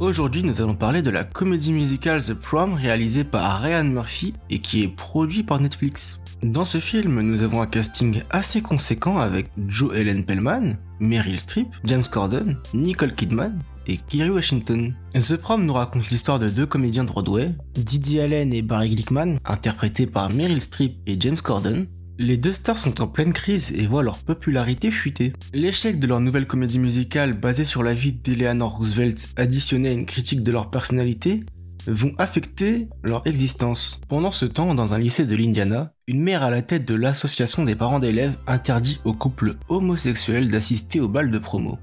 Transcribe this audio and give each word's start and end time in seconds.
Aujourd'hui, 0.00 0.42
nous 0.42 0.62
allons 0.62 0.74
parler 0.74 1.02
de 1.02 1.10
la 1.10 1.24
comédie 1.24 1.74
musicale 1.74 2.24
The 2.24 2.32
Prom 2.32 2.72
réalisée 2.72 3.22
par 3.22 3.60
Ryan 3.60 3.84
Murphy 3.84 4.32
et 4.48 4.60
qui 4.60 4.82
est 4.82 4.88
produit 4.88 5.42
par 5.42 5.60
Netflix. 5.60 6.20
Dans 6.42 6.64
ce 6.64 6.78
film, 6.78 7.20
nous 7.20 7.42
avons 7.42 7.60
un 7.60 7.66
casting 7.66 8.22
assez 8.30 8.62
conséquent 8.62 9.18
avec 9.18 9.50
Joe 9.68 9.94
Ellen 9.94 10.24
Pellman, 10.24 10.78
Meryl 11.00 11.38
Streep, 11.38 11.68
James 11.84 12.06
Corden, 12.10 12.56
Nicole 12.72 13.14
Kidman 13.14 13.58
et 13.86 13.98
Kerry 13.98 14.30
Washington. 14.30 14.94
The 15.12 15.36
Prom 15.36 15.66
nous 15.66 15.74
raconte 15.74 16.08
l'histoire 16.08 16.38
de 16.38 16.48
deux 16.48 16.64
comédiens 16.64 17.04
de 17.04 17.10
Broadway, 17.10 17.54
Didi 17.74 18.20
Allen 18.20 18.54
et 18.54 18.62
Barry 18.62 18.88
Glickman, 18.88 19.36
interprétés 19.44 20.06
par 20.06 20.30
Meryl 20.30 20.62
Streep 20.62 20.96
et 21.06 21.20
James 21.20 21.36
Corden, 21.36 21.86
les 22.20 22.36
deux 22.36 22.52
stars 22.52 22.76
sont 22.76 23.00
en 23.00 23.08
pleine 23.08 23.32
crise 23.32 23.72
et 23.72 23.86
voient 23.86 24.02
leur 24.02 24.18
popularité 24.18 24.90
chuter. 24.90 25.32
L'échec 25.54 25.98
de 25.98 26.06
leur 26.06 26.20
nouvelle 26.20 26.46
comédie 26.46 26.78
musicale 26.78 27.32
basée 27.32 27.64
sur 27.64 27.82
la 27.82 27.94
vie 27.94 28.12
d'Eleanor 28.12 28.76
Roosevelt 28.76 29.30
additionné 29.36 29.88
à 29.88 29.92
une 29.92 30.04
critique 30.04 30.42
de 30.42 30.52
leur 30.52 30.68
personnalité 30.70 31.40
vont 31.86 32.12
affecter 32.18 32.88
leur 33.02 33.26
existence. 33.26 34.02
Pendant 34.06 34.30
ce 34.30 34.44
temps, 34.44 34.74
dans 34.74 34.92
un 34.92 34.98
lycée 34.98 35.24
de 35.24 35.34
l'Indiana, 35.34 35.94
une 36.06 36.20
mère 36.20 36.42
à 36.42 36.50
la 36.50 36.60
tête 36.60 36.86
de 36.86 36.94
l'association 36.94 37.64
des 37.64 37.74
parents 37.74 38.00
d'élèves 38.00 38.36
interdit 38.46 39.00
aux 39.06 39.14
couples 39.14 39.54
homosexuels 39.70 40.50
d'assister 40.50 41.00
au 41.00 41.08
bal 41.08 41.30
de 41.30 41.38
promo. 41.38 41.78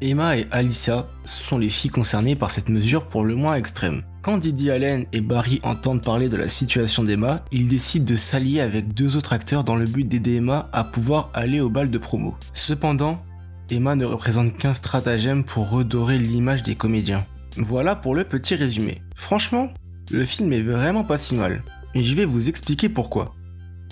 Emma 0.00 0.38
et 0.38 0.46
Alicia 0.50 1.08
sont 1.26 1.58
les 1.58 1.68
filles 1.68 1.90
concernées 1.90 2.36
par 2.36 2.50
cette 2.50 2.70
mesure 2.70 3.06
pour 3.06 3.22
le 3.22 3.34
moins 3.34 3.56
extrême. 3.56 4.02
Quand 4.24 4.38
Didi 4.38 4.70
Allen 4.70 5.04
et 5.12 5.20
Barry 5.20 5.60
entendent 5.64 6.02
parler 6.02 6.30
de 6.30 6.38
la 6.38 6.48
situation 6.48 7.04
d'Emma, 7.04 7.44
ils 7.52 7.68
décident 7.68 8.10
de 8.10 8.16
s'allier 8.16 8.62
avec 8.62 8.94
deux 8.94 9.18
autres 9.18 9.34
acteurs 9.34 9.64
dans 9.64 9.76
le 9.76 9.84
but 9.84 10.08
d'aider 10.08 10.36
Emma 10.36 10.70
à 10.72 10.82
pouvoir 10.82 11.28
aller 11.34 11.60
au 11.60 11.68
bal 11.68 11.90
de 11.90 11.98
promo. 11.98 12.34
Cependant, 12.54 13.22
Emma 13.68 13.96
ne 13.96 14.06
représente 14.06 14.56
qu'un 14.56 14.72
stratagème 14.72 15.44
pour 15.44 15.68
redorer 15.68 16.18
l'image 16.18 16.62
des 16.62 16.74
comédiens. 16.74 17.26
Voilà 17.58 17.96
pour 17.96 18.14
le 18.14 18.24
petit 18.24 18.54
résumé. 18.54 19.02
Franchement, 19.14 19.68
le 20.10 20.24
film 20.24 20.54
est 20.54 20.62
vraiment 20.62 21.04
pas 21.04 21.18
si 21.18 21.34
mal. 21.34 21.62
Et 21.94 22.02
je 22.02 22.14
vais 22.14 22.24
vous 22.24 22.48
expliquer 22.48 22.88
pourquoi. 22.88 23.34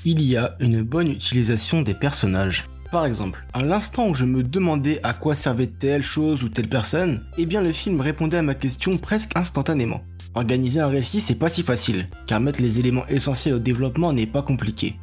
Il 0.06 0.22
y 0.22 0.38
a 0.38 0.56
une 0.60 0.80
bonne 0.80 1.08
utilisation 1.08 1.82
des 1.82 1.94
personnages. 1.94 2.70
Par 2.90 3.04
exemple, 3.04 3.44
à 3.52 3.62
l'instant 3.62 4.08
où 4.08 4.14
je 4.14 4.24
me 4.24 4.42
demandais 4.42 4.98
à 5.02 5.12
quoi 5.12 5.34
servait 5.34 5.66
telle 5.66 6.02
chose 6.02 6.42
ou 6.42 6.48
telle 6.48 6.70
personne, 6.70 7.22
eh 7.36 7.44
bien 7.44 7.60
le 7.60 7.72
film 7.72 8.00
répondait 8.00 8.38
à 8.38 8.42
ma 8.42 8.54
question 8.54 8.96
presque 8.96 9.36
instantanément. 9.36 10.02
Organiser 10.34 10.80
un 10.80 10.88
récit, 10.88 11.20
c'est 11.20 11.34
pas 11.34 11.50
si 11.50 11.62
facile, 11.62 12.08
car 12.26 12.40
mettre 12.40 12.62
les 12.62 12.78
éléments 12.78 13.06
essentiels 13.08 13.54
au 13.54 13.58
développement 13.58 14.12
n'est 14.12 14.26
pas 14.26 14.42
compliqué. 14.42 14.96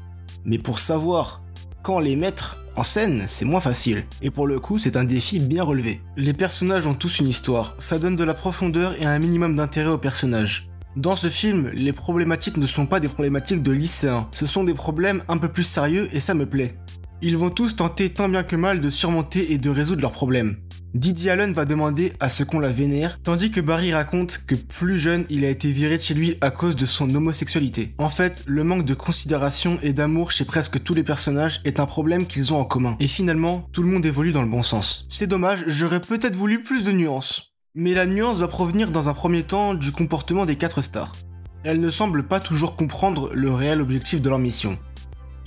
Mais 0.44 0.58
pour 0.58 0.80
savoir 0.80 1.44
quand 1.84 2.00
les 2.00 2.16
mettre 2.16 2.58
en 2.76 2.84
scène, 2.84 3.24
c'est 3.28 3.46
moins 3.46 3.60
facile. 3.60 4.06
Et 4.22 4.32
pour 4.32 4.48
le 4.48 4.60
coup, 4.60 4.80
c'est 4.80 4.98
un 4.98 5.04
défi 5.04 5.40
bien 5.40 5.64
relevé. 5.64 6.02
Les 6.18 6.34
personnages 6.34 6.88
ont 6.88 6.96
tous 6.96 7.20
une 7.20 7.28
histoire, 7.28 7.76
ça 7.78 8.00
donne 8.00 8.16
de 8.16 8.24
la 8.24 8.34
profondeur 8.34 8.94
et 9.00 9.06
un 9.06 9.20
minimum 9.20 9.56
d'intérêt 9.56 9.92
aux 9.92 9.98
personnages. 9.98 10.70
Dans 10.96 11.16
ce 11.16 11.30
film, 11.30 11.70
les 11.76 11.94
problématiques 11.94 12.58
ne 12.58 12.66
sont 12.66 12.88
pas 12.88 13.00
des 13.00 13.08
problématiques 13.08 13.62
de 13.62 13.72
lycéens, 13.72 14.28
ce 14.32 14.48
sont 14.48 14.64
des 14.64 14.74
problèmes 14.74 15.22
un 15.28 15.38
peu 15.38 15.48
plus 15.48 15.64
sérieux 15.64 16.10
et 16.12 16.20
ça 16.20 16.34
me 16.34 16.48
plaît. 16.48 16.76
Ils 17.22 17.38
vont 17.38 17.50
tous 17.52 17.76
tenter 17.76 18.10
tant 18.10 18.30
bien 18.30 18.44
que 18.44 18.56
mal 18.56 18.82
de 18.82 18.90
surmonter 18.90 19.52
et 19.52 19.58
de 19.58 19.70
résoudre 19.70 20.02
leurs 20.02 20.12
problèmes. 20.12 20.58
Didi 20.96 21.30
Allen 21.30 21.54
va 21.54 21.66
demander 21.66 22.14
à 22.20 22.32
ce 22.32 22.44
qu'on 22.44 22.60
la 22.60 22.72
vénère, 22.72 23.20
tandis 23.22 23.52
que 23.52 23.62
Barry 23.62 23.94
raconte 23.94 24.44
que 24.48 24.56
plus 24.56 24.98
jeune, 25.00 25.26
il 25.30 25.46
a 25.46 25.50
été 25.50 25.72
viré 25.72 25.98
de 25.98 26.02
chez 26.02 26.16
lui 26.16 26.36
à 26.42 26.50
cause 26.50 26.76
de 26.76 26.88
son 26.88 27.14
homosexualité. 27.14 27.94
En 28.00 28.10
fait, 28.10 28.44
le 28.48 28.64
manque 28.64 28.86
de 28.86 28.96
considération 28.96 29.78
et 29.84 29.94
d'amour 29.94 30.32
chez 30.32 30.46
presque 30.46 30.82
tous 30.82 30.96
les 30.96 31.04
personnages 31.04 31.62
est 31.64 31.80
un 31.80 31.86
problème 31.86 32.26
qu'ils 32.26 32.54
ont 32.54 32.60
en 32.60 32.66
commun. 32.66 32.98
Et 33.00 33.08
finalement, 33.08 33.68
tout 33.72 33.84
le 33.84 33.90
monde 33.90 34.06
évolue 34.06 34.32
dans 34.32 34.42
le 34.42 34.50
bon 34.50 34.64
sens. 34.64 35.06
C'est 35.10 35.28
dommage, 35.28 35.64
j'aurais 35.68 36.02
peut-être 36.02 36.36
voulu 36.36 36.64
plus 36.64 36.84
de 36.84 36.92
nuances. 36.92 37.54
Mais 37.76 37.94
la 37.94 38.08
nuance 38.08 38.40
va 38.40 38.48
provenir 38.48 38.90
dans 38.90 39.10
un 39.10 39.14
premier 39.14 39.44
temps 39.44 39.76
du 39.76 39.92
comportement 39.92 40.48
des 40.48 40.56
quatre 40.56 40.82
stars. 40.82 41.12
Elles 41.64 41.82
ne 41.82 41.90
semblent 41.90 42.26
pas 42.26 42.40
toujours 42.40 42.76
comprendre 42.76 43.30
le 43.34 43.54
réel 43.54 43.82
objectif 43.82 44.22
de 44.22 44.30
leur 44.30 44.40
mission. 44.40 44.80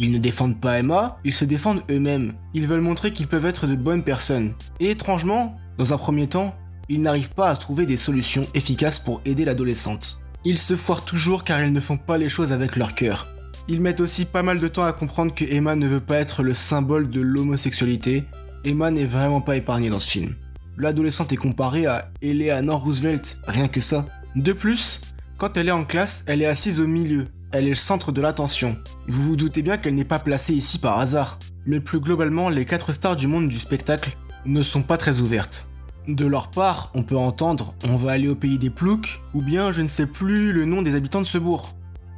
Ils 0.02 0.10
ne 0.10 0.18
défendent 0.18 0.60
pas 0.60 0.80
Emma, 0.80 1.20
ils 1.24 1.32
se 1.32 1.44
défendent 1.44 1.84
eux-mêmes. 1.88 2.32
Ils 2.54 2.66
veulent 2.66 2.80
montrer 2.80 3.12
qu'ils 3.12 3.28
peuvent 3.28 3.46
être 3.46 3.68
de 3.68 3.76
bonnes 3.76 4.02
personnes. 4.02 4.54
Et 4.80 4.90
étrangement, 4.90 5.56
dans 5.78 5.92
un 5.92 5.96
premier 5.96 6.26
temps, 6.26 6.56
ils 6.88 7.00
n'arrivent 7.00 7.34
pas 7.34 7.48
à 7.48 7.54
trouver 7.54 7.86
des 7.86 7.96
solutions 7.96 8.44
efficaces 8.54 8.98
pour 8.98 9.20
aider 9.24 9.44
l'adolescente. 9.44 10.18
Ils 10.44 10.58
se 10.58 10.74
foirent 10.74 11.04
toujours 11.04 11.44
car 11.44 11.62
ils 11.62 11.72
ne 11.72 11.78
font 11.78 11.98
pas 11.98 12.18
les 12.18 12.28
choses 12.28 12.52
avec 12.52 12.74
leur 12.74 12.96
cœur. 12.96 13.28
Ils 13.68 13.80
mettent 13.80 14.00
aussi 14.00 14.24
pas 14.24 14.42
mal 14.42 14.58
de 14.58 14.66
temps 14.66 14.82
à 14.82 14.92
comprendre 14.92 15.32
que 15.36 15.44
Emma 15.44 15.76
ne 15.76 15.86
veut 15.86 16.00
pas 16.00 16.16
être 16.16 16.42
le 16.42 16.52
symbole 16.52 17.08
de 17.08 17.20
l'homosexualité. 17.20 18.24
Emma 18.64 18.91
n'est 18.91 19.04
vraiment 19.04 19.41
pas 19.41 19.54
épargnée 19.54 19.91
dans 19.91 20.00
ce 20.00 20.10
film. 20.10 20.34
L'adolescente 20.78 21.32
est 21.32 21.36
comparée 21.36 21.86
à 21.86 22.10
Eleanor 22.22 22.82
Roosevelt, 22.82 23.38
rien 23.46 23.68
que 23.68 23.80
ça. 23.80 24.04
De 24.34 24.52
plus, 24.52 25.00
quand 25.38 25.56
elle 25.56 25.68
est 25.68 25.70
en 25.70 25.84
classe, 25.84 26.24
elle 26.26 26.42
est 26.42 26.46
assise 26.46 26.80
au 26.80 26.88
milieu, 26.88 27.28
elle 27.52 27.66
est 27.66 27.70
le 27.70 27.74
centre 27.74 28.12
de 28.12 28.20
l'attention. 28.20 28.76
Vous 29.08 29.22
vous 29.22 29.36
doutez 29.36 29.62
bien 29.62 29.76
qu'elle 29.76 29.94
n'est 29.94 30.04
pas 30.04 30.18
placée 30.18 30.54
ici 30.54 30.78
par 30.78 30.98
hasard. 30.98 31.38
Mais 31.66 31.80
plus 31.80 32.00
globalement, 32.00 32.48
les 32.48 32.64
quatre 32.64 32.92
stars 32.92 33.16
du 33.16 33.26
monde 33.26 33.48
du 33.48 33.58
spectacle 33.58 34.16
ne 34.46 34.62
sont 34.62 34.82
pas 34.82 34.96
très 34.96 35.20
ouvertes. 35.20 35.68
De 36.08 36.26
leur 36.26 36.50
part, 36.50 36.91
on 36.94 37.04
peut 37.04 37.16
entendre 37.16 37.74
on 37.88 37.94
va 37.94 38.12
aller 38.12 38.28
au 38.28 38.34
pays 38.34 38.58
des 38.58 38.70
ploucs, 38.70 39.20
ou 39.34 39.42
bien 39.42 39.70
je 39.70 39.82
ne 39.82 39.86
sais 39.86 40.06
plus 40.06 40.52
le 40.52 40.64
nom 40.64 40.82
des 40.82 40.96
habitants 40.96 41.20
de 41.20 41.26
ce 41.26 41.38
bourg. 41.38 41.76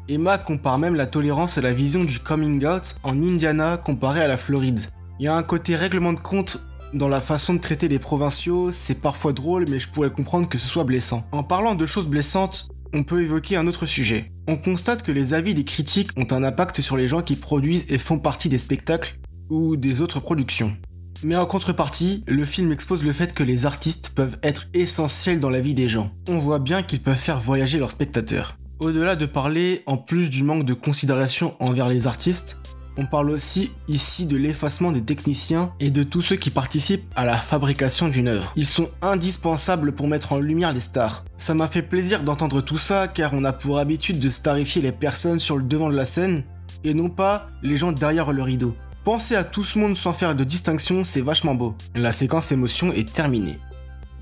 Emma 0.09 0.39
compare 0.39 0.79
même 0.79 0.95
la 0.95 1.07
tolérance 1.07 1.59
et 1.59 1.63
la 1.63 1.73
vision 1.73 2.05
du 2.05 2.19
coming 2.19 2.65
out 2.65 2.97
en 3.03 3.23
Indiana 3.23 3.77
comparé 3.77 4.21
à 4.21 4.29
la 4.29 4.37
Floride. 4.37 4.81
Il 5.19 5.25
y 5.25 5.29
a 5.29 5.35
un 5.35 5.43
côté 5.43 5.77
règlement 5.77 6.13
de 6.13 6.19
compte 6.21 6.67
dans 6.95 7.09
la 7.09 7.21
façon 7.21 7.55
de 7.55 7.59
traiter 7.59 7.89
les 7.89 7.99
provinciaux, 7.99 8.71
c'est 8.71 9.01
parfois 9.01 9.33
drôle, 9.33 9.65
mais 9.69 9.81
je 9.81 9.89
pourrais 9.89 10.11
comprendre 10.11 10.49
que 10.49 10.59
ce 10.59 10.69
soit 10.69 10.85
blessant. 10.85 11.27
En 11.33 11.43
parlant 11.43 11.75
de 11.75 11.87
choses 11.87 12.07
blessantes, 12.07 12.69
on 12.95 13.03
peut 13.03 13.23
évoquer 13.23 13.57
un 13.57 13.67
autre 13.67 13.87
sujet. 13.87 14.31
On 14.47 14.57
constate 14.57 15.03
que 15.03 15.11
les 15.11 15.35
avis 15.35 15.55
des 15.55 15.65
critiques 15.65 16.11
ont 16.17 16.29
un 16.31 16.45
impact 16.45 16.81
sur 16.81 16.97
les 16.97 17.09
gens 17.09 17.23
qui 17.23 17.35
produisent 17.35 17.87
et 17.89 17.99
font 17.99 18.21
partie 18.21 18.49
des 18.49 18.57
spectacles 18.57 19.19
ou 19.51 19.77
des 19.77 20.01
autres 20.01 20.21
productions. 20.21 20.77
Mais 21.25 21.35
en 21.35 21.45
contrepartie, 21.45 22.23
le 22.27 22.45
film 22.45 22.71
expose 22.71 23.03
le 23.03 23.13
fait 23.13 23.35
que 23.35 23.43
les 23.43 23.67
artistes 23.67 24.13
peuvent 24.15 24.39
être 24.43 24.69
essentiels 24.75 25.41
dans 25.41 25.51
la 25.51 25.61
vie 25.61 25.75
des 25.75 25.89
gens. 25.89 26.13
On 26.29 26.39
voit 26.39 26.61
bien 26.61 26.83
qu'ils 26.83 27.03
peuvent 27.03 27.17
faire 27.17 27.41
voyager 27.41 27.79
leurs 27.79 27.91
spectateurs. 27.91 28.57
Au-delà 28.79 29.17
de 29.17 29.27
parler 29.27 29.83
en 29.87 29.97
plus 29.97 30.31
du 30.31 30.45
manque 30.45 30.65
de 30.65 30.75
considération 30.75 31.57
envers 31.59 31.89
les 31.89 32.07
artistes, 32.07 32.61
on 32.97 33.07
parle 33.07 33.31
aussi 33.31 33.73
ici 33.89 34.27
de 34.27 34.37
l'effacement 34.37 34.93
des 34.93 35.03
techniciens 35.03 35.73
et 35.81 35.91
de 35.91 36.03
tous 36.03 36.23
ceux 36.23 36.37
qui 36.37 36.51
participent 36.51 37.11
à 37.17 37.25
la 37.25 37.37
fabrication 37.37 38.09
d'une 38.09 38.29
œuvre. 38.29 38.53
Ils 38.57 38.67
sont 38.67 38.91
indispensables 39.03 39.93
pour 39.93 40.09
mettre 40.09 40.33
en 40.33 40.39
lumière 40.39 40.73
les 40.73 40.81
stars. 40.81 41.25
Ça 41.37 41.55
m'a 41.55 41.69
fait 41.69 41.83
plaisir 41.83 42.23
d'entendre 42.23 42.61
tout 42.61 42.79
ça 42.79 43.09
car 43.09 43.35
on 43.35 43.45
a 43.45 43.53
pour 43.53 43.79
habitude 43.79 44.21
de 44.21 44.31
starifier 44.31 44.83
les 44.83 44.93
personnes 44.93 45.39
sur 45.39 45.57
le 45.57 45.65
devant 45.65 45.91
de 45.91 45.97
la 45.97 46.05
scène 46.05 46.45
et 46.85 46.95
non 46.95 47.09
pas 47.09 47.49
les 47.63 47.77
gens 47.77 47.93
derrière 47.93 48.33
le 48.33 48.43
rideau. 48.43 48.77
Penser 49.05 49.37
à 49.37 49.45
tout 49.45 49.65
ce 49.65 49.79
monde 49.79 49.97
sans 49.97 50.13
faire 50.13 50.35
de 50.35 50.45
distinction, 50.45 51.05
c'est 51.05 51.21
vachement 51.21 51.55
beau. 51.55 51.75
La 51.95 52.13
séquence 52.13 52.53
émotion 52.53 52.93
est 52.93 53.13
terminée. 53.13 53.59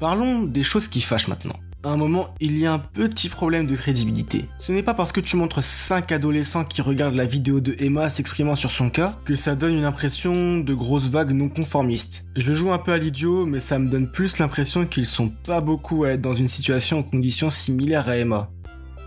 Parlons 0.01 0.43
des 0.43 0.65
choses 0.65 0.89
qui 0.89 1.01
fâchent 1.01 1.29
maintenant 1.29 1.55
à 1.85 1.91
un 1.91 1.97
moment, 1.97 2.35
il 2.41 2.59
y 2.59 2.67
a 2.67 2.73
un 2.73 2.79
petit 2.79 3.29
problème 3.29 3.67
de 3.67 3.75
crédibilité. 3.75 4.47
Ce 4.59 4.73
n'est 4.73 4.83
pas 4.83 4.95
parce 4.95 5.11
que 5.11 5.21
tu 5.21 5.37
montres 5.37 5.63
5 5.63 6.13
adolescents 6.13 6.65
qui 6.65 6.81
regardent 6.81 7.17
la 7.17 7.27
vidéo 7.27 7.61
de 7.61 7.75
Emma 7.81 8.09
s'exprimant 8.09 8.55
sur 8.55 8.71
son 8.71 8.89
cas 8.89 9.19
que 9.25 9.35
ça 9.35 9.57
donne 9.57 9.75
une 9.75 9.85
impression 9.85 10.59
de 10.59 10.75
grosse 10.75 11.09
vague 11.09 11.33
non 11.33 11.49
conformiste. 11.49 12.29
Je 12.37 12.55
joue 12.55 12.73
un 12.73 12.79
peu 12.79 12.93
à 12.93 12.99
l'idiot, 12.99 13.47
mais 13.47 13.61
ça 13.61 13.79
me 13.79 13.89
donne 13.89 14.11
plus 14.11 14.39
l'impression 14.39 14.87
qu'ils 14.87 15.07
sont 15.07 15.31
pas 15.45 15.61
beaucoup 15.61 16.05
à 16.05 16.11
être 16.11 16.21
dans 16.21 16.35
une 16.35 16.47
situation 16.47 17.01
en 17.01 17.03
conditions 17.03 17.51
similaires 17.51 18.09
à 18.09 18.17
Emma. 18.17 18.49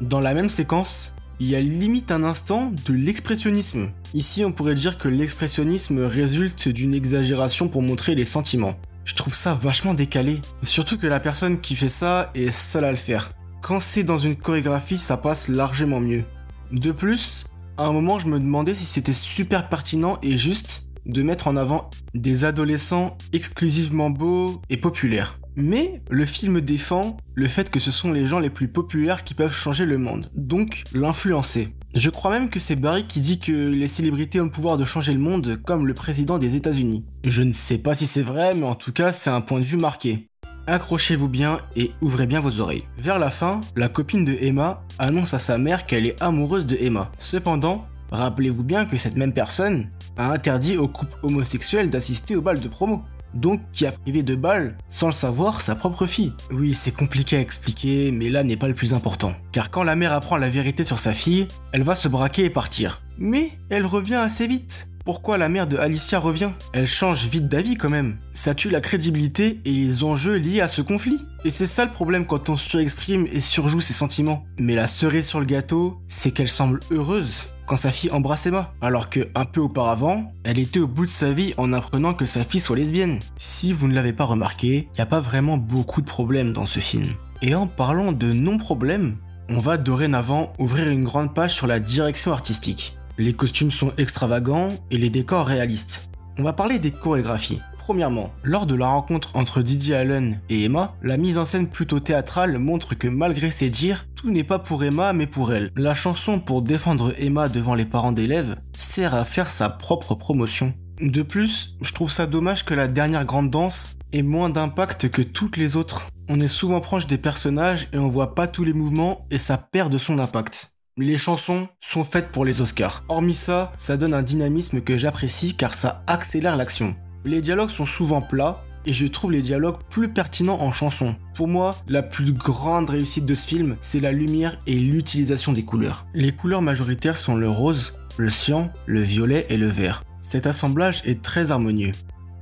Dans 0.01 0.19
la 0.19 0.33
même 0.33 0.49
séquence, 0.49 1.15
il 1.39 1.49
y 1.49 1.55
a 1.55 1.61
limite 1.61 2.11
un 2.11 2.23
instant 2.23 2.73
de 2.85 2.93
l'expressionnisme. 2.93 3.89
Ici, 4.13 4.43
on 4.45 4.51
pourrait 4.51 4.75
dire 4.75 4.97
que 4.97 5.07
l'expressionnisme 5.07 5.99
résulte 5.99 6.69
d'une 6.69 6.93
exagération 6.93 7.67
pour 7.67 7.81
montrer 7.81 8.15
les 8.15 8.25
sentiments. 8.25 8.75
Je 9.05 9.13
trouve 9.13 9.35
ça 9.35 9.53
vachement 9.53 9.93
décalé. 9.93 10.41
Surtout 10.63 10.97
que 10.97 11.07
la 11.07 11.19
personne 11.19 11.61
qui 11.61 11.75
fait 11.75 11.89
ça 11.89 12.31
est 12.33 12.51
seule 12.51 12.85
à 12.85 12.91
le 12.91 12.97
faire. 12.97 13.31
Quand 13.61 13.79
c'est 13.79 14.03
dans 14.03 14.17
une 14.17 14.35
chorégraphie, 14.35 14.97
ça 14.97 15.15
passe 15.15 15.47
largement 15.47 15.99
mieux. 15.99 16.23
De 16.71 16.91
plus, 16.91 17.45
à 17.77 17.85
un 17.85 17.91
moment, 17.91 18.19
je 18.19 18.27
me 18.27 18.39
demandais 18.39 18.73
si 18.73 18.85
c'était 18.85 19.13
super 19.13 19.69
pertinent 19.69 20.17
et 20.23 20.37
juste 20.37 20.89
de 21.05 21.21
mettre 21.21 21.47
en 21.47 21.55
avant 21.55 21.91
des 22.15 22.45
adolescents 22.45 23.17
exclusivement 23.31 24.09
beaux 24.09 24.59
et 24.69 24.77
populaires. 24.77 25.39
Mais 25.55 26.01
le 26.09 26.25
film 26.25 26.59
défend 26.59 27.17
le 27.33 27.47
fait 27.47 27.69
que 27.69 27.79
ce 27.79 27.91
sont 27.91 28.11
les 28.11 28.25
gens 28.25 28.39
les 28.39 28.49
plus 28.49 28.67
populaires 28.67 29.23
qui 29.23 29.35
peuvent 29.35 29.53
changer 29.53 29.85
le 29.85 29.97
monde, 29.97 30.31
donc 30.35 30.83
l'influencer. 30.93 31.69
Je 31.95 32.09
crois 32.09 32.29
même 32.29 32.49
que 32.49 32.59
c'est 32.59 32.75
Barry 32.75 33.05
qui 33.05 33.21
dit 33.21 33.39
que 33.39 33.53
les 33.53 33.87
célébrités 33.87 34.41
ont 34.41 34.45
le 34.45 34.51
pouvoir 34.51 34.77
de 34.77 34.83
changer 34.83 35.13
le 35.13 35.19
monde 35.19 35.57
comme 35.63 35.87
le 35.87 35.93
président 35.93 36.37
des 36.37 36.57
États-Unis. 36.57 37.05
Je 37.23 37.41
ne 37.41 37.53
sais 37.53 37.77
pas 37.77 37.95
si 37.95 38.05
c'est 38.05 38.21
vrai, 38.21 38.53
mais 38.53 38.65
en 38.65 38.75
tout 38.75 38.91
cas 38.91 39.13
c'est 39.13 39.29
un 39.29 39.39
point 39.39 39.61
de 39.61 39.65
vue 39.65 39.77
marqué. 39.77 40.27
Accrochez-vous 40.67 41.29
bien 41.29 41.59
et 41.77 41.91
ouvrez 42.01 42.27
bien 42.27 42.41
vos 42.41 42.59
oreilles. 42.59 42.83
Vers 42.97 43.17
la 43.17 43.31
fin, 43.31 43.61
la 43.77 43.87
copine 43.87 44.25
de 44.25 44.33
Emma 44.41 44.83
annonce 44.99 45.33
à 45.33 45.39
sa 45.39 45.57
mère 45.57 45.85
qu'elle 45.85 46.05
est 46.05 46.21
amoureuse 46.21 46.65
de 46.65 46.75
Emma. 46.75 47.13
Cependant, 47.17 47.85
rappelez-vous 48.11 48.65
bien 48.65 48.85
que 48.85 48.97
cette 48.97 49.15
même 49.15 49.31
personne 49.31 49.89
a 50.17 50.33
interdit 50.33 50.75
aux 50.75 50.89
couples 50.89 51.17
homosexuels 51.23 51.89
d'assister 51.89 52.35
au 52.35 52.41
bal 52.41 52.59
de 52.59 52.67
promo. 52.67 53.03
Donc 53.35 53.61
qui 53.71 53.85
a 53.85 53.91
privé 53.91 54.23
de 54.23 54.35
balles, 54.35 54.77
sans 54.87 55.07
le 55.07 55.13
savoir, 55.13 55.61
sa 55.61 55.75
propre 55.75 56.05
fille. 56.05 56.33
Oui, 56.51 56.73
c'est 56.73 56.95
compliqué 56.95 57.37
à 57.37 57.41
expliquer, 57.41 58.11
mais 58.11 58.29
là 58.29 58.43
n'est 58.43 58.57
pas 58.57 58.67
le 58.67 58.73
plus 58.73 58.93
important. 58.93 59.33
Car 59.51 59.69
quand 59.69 59.83
la 59.83 59.95
mère 59.95 60.13
apprend 60.13 60.37
la 60.37 60.49
vérité 60.49 60.83
sur 60.83 60.99
sa 60.99 61.13
fille, 61.13 61.47
elle 61.71 61.83
va 61.83 61.95
se 61.95 62.07
braquer 62.07 62.45
et 62.45 62.49
partir. 62.49 63.01
Mais 63.17 63.51
elle 63.69 63.85
revient 63.85 64.15
assez 64.15 64.47
vite. 64.47 64.89
Pourquoi 65.05 65.37
la 65.37 65.49
mère 65.49 65.67
de 65.67 65.77
Alicia 65.77 66.17
revient? 66.17 66.49
Elle 66.73 66.87
change 66.87 67.27
vite 67.27 67.47
d'avis 67.47 67.75
quand 67.75 67.91
même. 67.91 68.17
Ça 68.33 68.55
tue 68.55 68.71
la 68.71 68.81
crédibilité 68.81 69.61
et 69.63 69.71
les 69.71 70.03
enjeux 70.03 70.33
liés 70.33 70.61
à 70.61 70.67
ce 70.67 70.81
conflit. 70.81 71.19
Et 71.43 71.51
c'est 71.51 71.67
ça 71.67 71.85
le 71.85 71.91
problème 71.91 72.25
quand 72.25 72.49
on 72.49 72.57
surexprime 72.57 73.27
et 73.31 73.39
surjoue 73.39 73.81
ses 73.81 73.93
sentiments. 73.93 74.43
Mais 74.57 74.73
la 74.73 74.87
cerise 74.87 75.27
sur 75.27 75.39
le 75.39 75.45
gâteau, 75.45 75.99
c'est 76.07 76.31
qu'elle 76.31 76.49
semble 76.49 76.79
heureuse 76.89 77.43
quand 77.65 77.75
sa 77.75 77.91
fille 77.91 78.11
embrasse 78.11 78.45
Emma, 78.45 78.73
alors 78.81 79.09
que 79.09 79.21
un 79.33 79.45
peu 79.45 79.61
auparavant, 79.61 80.31
elle 80.43 80.59
était 80.59 80.79
au 80.79 80.87
bout 80.87 81.05
de 81.05 81.09
sa 81.09 81.31
vie 81.31 81.53
en 81.57 81.73
apprenant 81.73 82.13
que 82.13 82.25
sa 82.25 82.43
fille 82.43 82.59
soit 82.59 82.75
lesbienne. 82.75 83.19
Si 83.37 83.73
vous 83.73 83.87
ne 83.87 83.95
l'avez 83.95 84.13
pas 84.13 84.25
remarqué, 84.25 84.87
il 84.91 84.95
n'y 84.95 85.01
a 85.01 85.07
pas 85.07 85.19
vraiment 85.19 85.57
beaucoup 85.57 86.01
de 86.01 86.05
problèmes 86.05 86.53
dans 86.53 86.65
ce 86.65 86.79
film. 86.79 87.07
Et 87.41 87.55
en 87.55 87.67
parlant 87.67 88.11
de 88.11 88.31
non-problèmes, 88.31 89.17
on 89.49 89.57
va 89.57 89.77
dorénavant 89.77 90.53
ouvrir 90.59 90.89
une 90.89 91.03
grande 91.03 91.33
page 91.33 91.53
sur 91.53 91.67
la 91.67 91.79
direction 91.79 92.31
artistique. 92.31 92.97
Les 93.17 93.33
costumes 93.33 93.71
sont 93.71 93.93
extravagants 93.97 94.69
et 94.91 94.97
les 94.97 95.09
décors 95.09 95.47
réalistes. 95.47 96.09
On 96.37 96.43
va 96.43 96.53
parler 96.53 96.79
des 96.79 96.91
chorégraphies. 96.91 97.61
Premièrement, 97.77 98.33
lors 98.43 98.65
de 98.65 98.73
la 98.73 98.87
rencontre 98.87 99.35
entre 99.35 99.61
Didier 99.61 99.95
Allen 99.95 100.41
et 100.49 100.63
Emma, 100.63 100.95
la 101.03 101.17
mise 101.17 101.37
en 101.37 101.45
scène 101.45 101.67
plutôt 101.67 101.99
théâtrale 101.99 102.57
montre 102.57 102.95
que 102.95 103.07
malgré 103.07 103.51
ses 103.51 103.69
dires, 103.69 104.07
tout 104.25 104.31
n'est 104.31 104.43
pas 104.43 104.57
pour 104.57 104.83
Emma 104.83 105.13
mais 105.13 105.27
pour 105.27 105.53
elle. 105.53 105.71
La 105.75 105.93
chanson 105.93 106.39
pour 106.39 106.63
défendre 106.63 107.13
Emma 107.19 107.47
devant 107.47 107.75
les 107.75 107.85
parents 107.85 108.11
d'élèves 108.11 108.55
sert 108.75 109.13
à 109.13 109.23
faire 109.23 109.51
sa 109.51 109.69
propre 109.69 110.15
promotion. 110.15 110.73
De 110.99 111.21
plus, 111.21 111.77
je 111.81 111.93
trouve 111.93 112.11
ça 112.11 112.25
dommage 112.25 112.65
que 112.65 112.73
la 112.73 112.87
dernière 112.87 113.25
grande 113.25 113.51
danse 113.51 113.99
ait 114.13 114.23
moins 114.23 114.49
d'impact 114.49 115.09
que 115.09 115.21
toutes 115.21 115.57
les 115.57 115.75
autres. 115.75 116.07
On 116.27 116.39
est 116.39 116.47
souvent 116.47 116.81
proche 116.81 117.05
des 117.05 117.19
personnages 117.19 117.87
et 117.93 117.99
on 117.99 118.07
voit 118.07 118.33
pas 118.33 118.47
tous 118.47 118.63
les 118.63 118.73
mouvements 118.73 119.27
et 119.29 119.37
ça 119.37 119.59
perd 119.59 119.93
de 119.93 119.99
son 119.99 120.17
impact. 120.17 120.71
Les 120.97 121.17
chansons 121.17 121.67
sont 121.79 122.03
faites 122.03 122.31
pour 122.31 122.45
les 122.45 122.61
Oscars. 122.61 123.03
Hormis 123.09 123.35
ça, 123.35 123.73
ça 123.77 123.95
donne 123.95 124.15
un 124.15 124.23
dynamisme 124.23 124.81
que 124.81 124.97
j'apprécie 124.97 125.55
car 125.55 125.75
ça 125.75 126.03
accélère 126.07 126.57
l'action. 126.57 126.95
Les 127.25 127.41
dialogues 127.41 127.69
sont 127.69 127.85
souvent 127.85 128.23
plats 128.23 128.64
et 128.85 128.93
je 128.93 129.07
trouve 129.07 129.31
les 129.31 129.41
dialogues 129.41 129.79
plus 129.89 130.09
pertinents 130.09 130.61
en 130.61 130.71
chanson. 130.71 131.15
Pour 131.33 131.47
moi, 131.47 131.75
la 131.87 132.03
plus 132.03 132.31
grande 132.31 132.89
réussite 132.89 133.25
de 133.25 133.35
ce 133.35 133.47
film, 133.47 133.75
c'est 133.81 133.99
la 133.99 134.11
lumière 134.11 134.59
et 134.67 134.75
l'utilisation 134.75 135.53
des 135.53 135.63
couleurs. 135.63 136.05
Les 136.13 136.31
couleurs 136.31 136.61
majoritaires 136.61 137.17
sont 137.17 137.35
le 137.35 137.49
rose, 137.49 137.97
le 138.17 138.29
cyan, 138.29 138.71
le 138.85 139.01
violet 139.01 139.45
et 139.49 139.57
le 139.57 139.67
vert. 139.67 140.03
Cet 140.21 140.47
assemblage 140.47 141.01
est 141.05 141.21
très 141.21 141.51
harmonieux. 141.51 141.91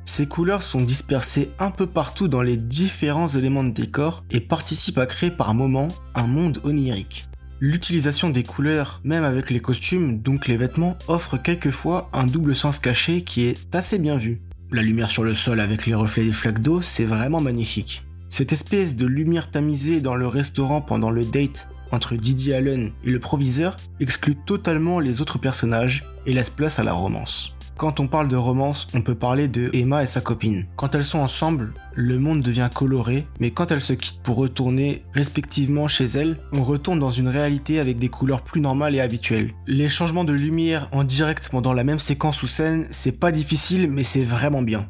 Ces 0.05 0.27
couleurs 0.27 0.63
sont 0.63 0.81
dispersées 0.81 1.51
un 1.59 1.71
peu 1.71 1.87
partout 1.87 2.27
dans 2.27 2.41
les 2.41 2.57
différents 2.57 3.27
éléments 3.27 3.63
de 3.63 3.71
décor 3.71 4.23
et 4.31 4.41
participent 4.41 4.97
à 4.97 5.05
créer 5.05 5.31
par 5.31 5.53
moments 5.53 5.87
un 6.15 6.27
monde 6.27 6.59
onirique. 6.63 7.27
L'utilisation 7.61 8.29
des 8.29 8.43
couleurs, 8.43 8.99
même 9.05 9.23
avec 9.23 9.49
les 9.49 9.61
costumes, 9.61 10.21
donc 10.21 10.47
les 10.47 10.57
vêtements, 10.57 10.97
offre 11.07 11.37
quelquefois 11.37 12.09
un 12.11 12.25
double 12.25 12.55
sens 12.55 12.79
caché 12.79 13.21
qui 13.21 13.45
est 13.45 13.73
assez 13.73 13.99
bien 13.99 14.17
vu. 14.17 14.41
La 14.73 14.81
lumière 14.81 15.07
sur 15.07 15.23
le 15.23 15.35
sol 15.35 15.59
avec 15.59 15.85
les 15.85 15.93
reflets 15.93 16.25
des 16.25 16.31
flaques 16.31 16.59
d'eau, 16.59 16.81
c'est 16.81 17.05
vraiment 17.05 17.39
magnifique. 17.39 18.03
Cette 18.29 18.53
espèce 18.53 18.95
de 18.95 19.05
lumière 19.05 19.51
tamisée 19.51 20.01
dans 20.01 20.15
le 20.15 20.25
restaurant 20.25 20.81
pendant 20.81 21.11
le 21.11 21.23
date 21.23 21.69
entre 21.91 22.15
Didier 22.15 22.55
Allen 22.55 22.91
et 23.03 23.11
le 23.11 23.19
proviseur 23.19 23.75
exclut 23.99 24.35
totalement 24.35 24.99
les 24.99 25.21
autres 25.21 25.37
personnages 25.37 26.03
et 26.25 26.33
laisse 26.33 26.49
place 26.49 26.79
à 26.79 26.83
la 26.83 26.93
romance. 26.93 27.55
Quand 27.77 27.99
on 27.99 28.07
parle 28.07 28.27
de 28.27 28.35
romance, 28.35 28.87
on 28.93 29.01
peut 29.01 29.15
parler 29.15 29.47
de 29.47 29.69
Emma 29.73 30.03
et 30.03 30.07
sa 30.07 30.21
copine. 30.21 30.65
Quand 30.75 30.93
elles 30.93 31.03
sont 31.03 31.19
ensemble, 31.19 31.73
le 31.95 32.19
monde 32.19 32.41
devient 32.41 32.69
coloré, 32.73 33.27
mais 33.39 33.51
quand 33.51 33.71
elles 33.71 33.81
se 33.81 33.93
quittent 33.93 34.21
pour 34.21 34.37
retourner 34.37 35.03
respectivement 35.13 35.87
chez 35.87 36.05
elles, 36.05 36.37
on 36.53 36.63
retourne 36.63 36.99
dans 36.99 37.11
une 37.11 37.27
réalité 37.27 37.79
avec 37.79 37.97
des 37.97 38.09
couleurs 38.09 38.43
plus 38.43 38.61
normales 38.61 38.95
et 38.95 39.01
habituelles. 39.01 39.53
Les 39.65 39.89
changements 39.89 40.23
de 40.23 40.33
lumière 40.33 40.87
en 40.91 41.03
direct 41.03 41.49
pendant 41.49 41.73
la 41.73 41.83
même 41.83 41.99
séquence 41.99 42.43
ou 42.43 42.47
scène, 42.47 42.85
c'est 42.91 43.19
pas 43.19 43.31
difficile, 43.31 43.89
mais 43.89 44.03
c'est 44.03 44.23
vraiment 44.23 44.61
bien. 44.61 44.87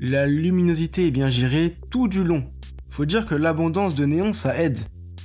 La 0.00 0.26
luminosité 0.26 1.06
est 1.06 1.12
bien 1.12 1.28
gérée 1.28 1.76
tout 1.90 2.08
du 2.08 2.24
long. 2.24 2.50
Faut 2.88 3.04
dire 3.04 3.26
que 3.26 3.34
l'abondance 3.34 3.94
de 3.94 4.04
néon 4.04 4.32
ça 4.32 4.58
aide. 4.58 4.80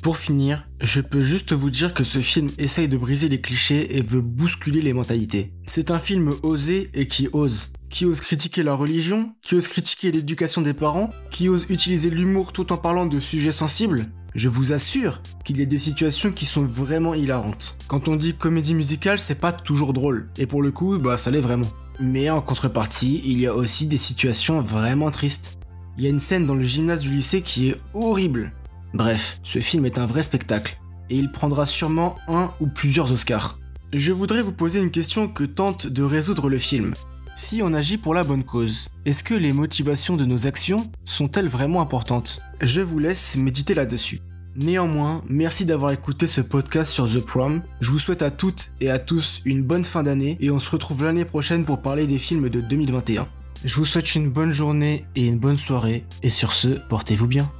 Pour 0.07 0.15
finir, 0.15 0.65
je 0.79 1.01
peux 1.01 1.19
juste 1.19 1.51
vous 1.51 1.69
dire 1.69 1.93
que 1.93 2.05
ce 2.05 2.19
film 2.19 2.49
essaye 2.57 2.87
de 2.87 2.95
briser 2.95 3.27
les 3.27 3.41
clichés 3.41 3.97
et 3.97 4.01
veut 4.01 4.21
bousculer 4.21 4.81
les 4.81 4.93
mentalités. 4.93 5.51
C'est 5.65 5.91
un 5.91 5.99
film 5.99 6.33
osé 6.43 6.89
et 6.93 7.07
qui 7.07 7.27
ose. 7.33 7.73
Qui 7.89 8.05
ose 8.05 8.21
critiquer 8.21 8.63
la 8.63 8.73
religion, 8.73 9.33
qui 9.41 9.55
ose 9.55 9.67
critiquer 9.67 10.13
l'éducation 10.13 10.61
des 10.61 10.73
parents, 10.73 11.09
qui 11.29 11.49
ose 11.49 11.65
utiliser 11.67 12.09
l'humour 12.09 12.53
tout 12.53 12.71
en 12.71 12.77
parlant 12.77 13.05
de 13.05 13.19
sujets 13.19 13.51
sensibles. 13.51 14.05
Je 14.33 14.47
vous 14.47 14.71
assure 14.71 15.21
qu'il 15.43 15.59
y 15.59 15.61
a 15.61 15.65
des 15.65 15.77
situations 15.77 16.31
qui 16.31 16.45
sont 16.45 16.63
vraiment 16.63 17.13
hilarantes. 17.13 17.77
Quand 17.89 18.07
on 18.07 18.15
dit 18.15 18.33
comédie 18.33 18.75
musicale, 18.75 19.19
c'est 19.19 19.41
pas 19.41 19.51
toujours 19.51 19.91
drôle. 19.91 20.29
Et 20.37 20.45
pour 20.45 20.61
le 20.61 20.71
coup, 20.71 20.97
bah 20.99 21.17
ça 21.17 21.31
l'est 21.31 21.41
vraiment. 21.41 21.67
Mais 21.99 22.29
en 22.29 22.39
contrepartie, 22.39 23.21
il 23.25 23.41
y 23.41 23.45
a 23.45 23.53
aussi 23.53 23.87
des 23.87 23.97
situations 23.97 24.61
vraiment 24.61 25.11
tristes. 25.11 25.59
Il 25.97 26.05
y 26.05 26.07
a 26.07 26.11
une 26.11 26.21
scène 26.21 26.45
dans 26.45 26.55
le 26.55 26.63
gymnase 26.63 27.01
du 27.01 27.09
lycée 27.09 27.41
qui 27.41 27.71
est 27.71 27.75
horrible. 27.93 28.53
Bref, 28.97 29.39
ce 29.43 29.59
film 29.59 29.85
est 29.85 29.99
un 29.99 30.07
vrai 30.07 30.23
spectacle, 30.23 30.79
et 31.11 31.17
il 31.17 31.31
prendra 31.31 31.67
sûrement 31.67 32.15
un 32.27 32.51
ou 32.59 32.65
plusieurs 32.65 33.11
Oscars. 33.11 33.59
Je 33.93 34.11
voudrais 34.11 34.41
vous 34.41 34.51
poser 34.51 34.81
une 34.81 34.89
question 34.89 35.27
que 35.27 35.43
tente 35.43 35.85
de 35.85 36.01
résoudre 36.01 36.49
le 36.49 36.57
film. 36.57 36.95
Si 37.35 37.61
on 37.61 37.73
agit 37.73 37.97
pour 37.97 38.15
la 38.15 38.23
bonne 38.23 38.43
cause, 38.43 38.89
est-ce 39.05 39.23
que 39.23 39.35
les 39.35 39.53
motivations 39.53 40.17
de 40.17 40.25
nos 40.25 40.47
actions 40.47 40.89
sont-elles 41.05 41.47
vraiment 41.47 41.79
importantes? 41.79 42.41
Je 42.59 42.81
vous 42.81 42.97
laisse 42.97 43.35
méditer 43.35 43.75
là-dessus. 43.75 44.19
Néanmoins, 44.55 45.21
merci 45.29 45.63
d'avoir 45.63 45.91
écouté 45.91 46.25
ce 46.25 46.41
podcast 46.41 46.91
sur 46.91 47.07
The 47.07 47.19
Prom. 47.19 47.61
Je 47.81 47.91
vous 47.91 47.99
souhaite 47.99 48.23
à 48.23 48.31
toutes 48.31 48.71
et 48.81 48.89
à 48.89 48.97
tous 48.97 49.43
une 49.45 49.61
bonne 49.61 49.85
fin 49.85 50.01
d'année 50.01 50.39
et 50.39 50.49
on 50.49 50.57
se 50.57 50.71
retrouve 50.71 51.03
l'année 51.03 51.25
prochaine 51.25 51.65
pour 51.65 51.83
parler 51.83 52.07
des 52.07 52.17
films 52.17 52.49
de 52.49 52.61
2021. 52.61 53.27
Je 53.63 53.75
vous 53.75 53.85
souhaite 53.85 54.15
une 54.15 54.31
bonne 54.31 54.53
journée 54.53 55.05
et 55.15 55.27
une 55.27 55.37
bonne 55.37 55.57
soirée 55.57 56.03
et 56.23 56.31
sur 56.31 56.53
ce, 56.53 56.69
portez-vous 56.89 57.27
bien. 57.27 57.51